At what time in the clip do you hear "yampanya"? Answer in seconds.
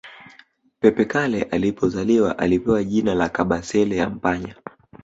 3.95-4.55